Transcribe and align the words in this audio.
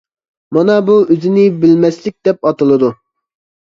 مانا 0.57 0.77
بۇ 0.87 0.95
ئۆزىنى 1.15 1.43
بىلمەسلىك 1.65 2.17
دەپ 2.29 2.49
ئاتىلىدۇ. 2.51 2.91